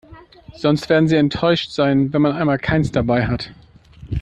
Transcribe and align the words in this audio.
Sonst 0.55 0.89
werden 0.89 1.07
sie 1.07 1.15
enttäuscht 1.15 1.69
sein, 1.69 2.11
wenn 2.11 2.23
man 2.23 2.31
einmal 2.31 2.57
keins 2.57 2.91
dabei 2.91 3.27
hat. 3.27 3.51